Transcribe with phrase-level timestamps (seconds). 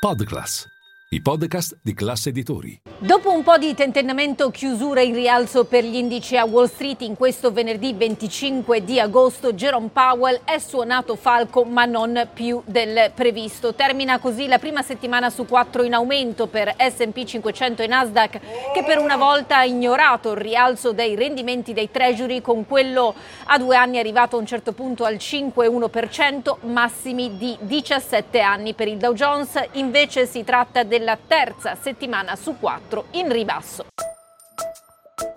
[0.00, 0.75] Podglas.
[1.16, 2.78] I podcast di classe editori.
[2.98, 7.14] Dopo un po' di tentennamento, chiusura in rialzo per gli indici a Wall Street in
[7.14, 13.74] questo venerdì 25 di agosto, Jerome Powell è suonato falco ma non più del previsto.
[13.74, 18.40] Termina così la prima settimana su quattro in aumento per S&P 500 e Nasdaq
[18.74, 23.58] che per una volta ha ignorato il rialzo dei rendimenti dei treasury con quello a
[23.58, 28.98] due anni arrivato a un certo punto al 5,1%, massimi di 17 anni per il
[28.98, 29.58] Dow Jones.
[29.72, 33.86] Invece si tratta della terza settimana su quattro in ribasso.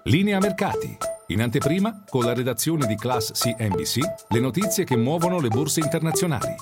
[0.05, 0.97] Linea mercati.
[1.27, 6.55] In anteprima, con la redazione di Class CNBC, le notizie che muovono le borse internazionali.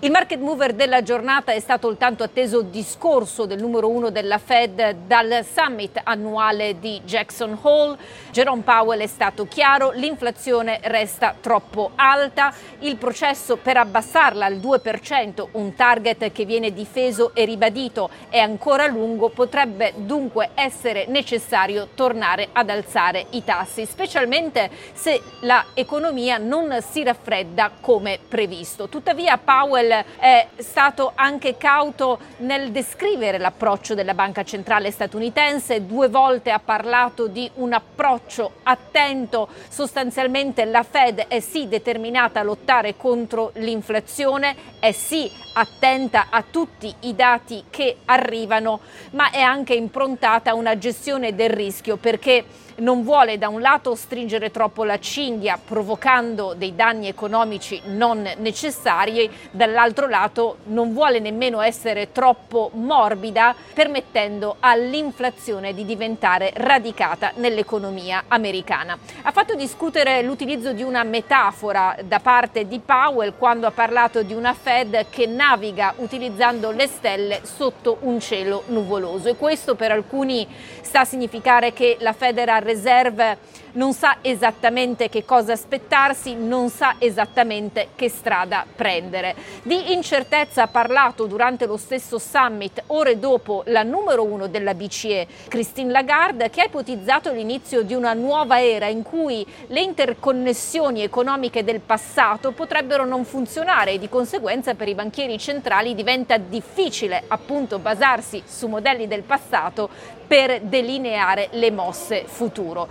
[0.00, 4.38] Il market mover della giornata è stato il tanto atteso discorso del numero uno della
[4.38, 7.98] Fed dal summit annuale di Jackson Hole.
[8.30, 15.48] Jerome Powell è stato chiaro, l'inflazione resta troppo alta, il processo per abbassarla al 2%,
[15.54, 22.50] un target che viene difeso e ribadito, è ancora lungo, potrebbe dunque essere necessario tornare
[22.52, 28.88] ad alzare i tassi, specialmente se l'economia non si raffredda come previsto.
[28.88, 36.50] Tuttavia Powell è stato anche cauto nel descrivere l'approccio della Banca Centrale statunitense, due volte
[36.50, 43.50] ha parlato di un approccio attento, sostanzialmente la Fed è sì determinata a lottare contro
[43.54, 48.80] l'inflazione, è sì attenta a tutti i dati che arrivano,
[49.10, 52.44] ma è anche improntata a una gestione del rischio perché
[52.78, 59.28] non vuole da un lato stringere troppo la cinghia provocando dei danni economici non necessari,
[59.50, 59.77] dall'altro
[60.08, 68.98] lato non vuole nemmeno essere troppo morbida permettendo all'inflazione di diventare radicata nell'economia americana.
[69.22, 74.34] Ha fatto discutere l'utilizzo di una metafora da parte di Powell quando ha parlato di
[74.34, 80.46] una Fed che naviga utilizzando le stelle sotto un cielo nuvoloso e questo per alcuni
[80.80, 86.96] sta a significare che la Federal Reserve non sa esattamente che cosa aspettarsi, non sa
[86.98, 89.36] esattamente che strada prendere.
[89.62, 95.28] Di incertezza ha parlato durante lo stesso summit, ore dopo la numero uno della BCE,
[95.46, 101.62] Christine Lagarde, che ha ipotizzato l'inizio di una nuova era in cui le interconnessioni economiche
[101.62, 107.78] del passato potrebbero non funzionare e di conseguenza per i banchieri centrali diventa difficile appunto
[107.78, 112.86] basarsi su modelli del passato per delineare le mosse futuro.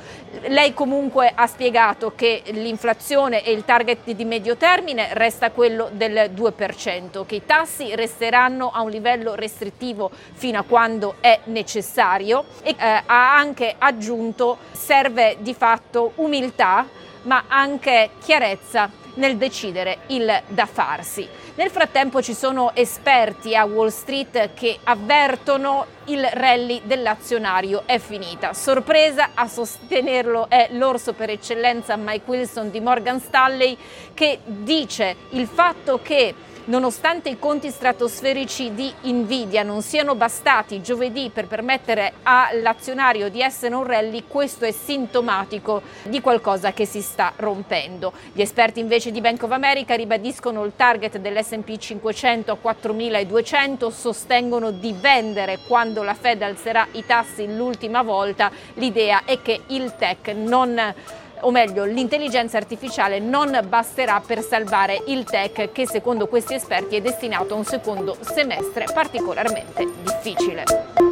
[0.48, 6.30] Lei comunque ha spiegato che l'inflazione e il target di medio termine resta quello del
[6.36, 12.76] 2%, che i tassi resteranno a un livello restrittivo fino a quando è necessario e
[12.78, 16.86] eh, ha anche aggiunto serve di fatto umiltà
[17.24, 21.28] ma anche chiarezza nel decidere il da farsi.
[21.56, 28.54] Nel frattempo ci sono esperti a Wall Street che avvertono il rally dell'azionario è finita.
[28.54, 33.78] Sorpresa a sostenerlo è l'orso per eccellenza Mike Wilson di Morgan Stanley
[34.14, 36.34] che dice il fatto che
[36.68, 43.74] Nonostante i conti stratosferici di Nvidia non siano bastati giovedì per permettere all'azionario di essere
[43.74, 48.12] un rally, questo è sintomatico di qualcosa che si sta rompendo.
[48.34, 54.72] Gli esperti invece di Bank of America ribadiscono il target dell'SP 500 a 4.200, sostengono
[54.72, 55.60] di vendere
[55.98, 58.52] quando la Fed alzerà i tassi l'ultima volta.
[58.76, 60.94] L'idea è che il tech non
[61.42, 67.02] o meglio l'intelligenza artificiale non basterà per salvare il tech che secondo questi esperti è
[67.02, 71.07] destinato a un secondo semestre particolarmente difficile.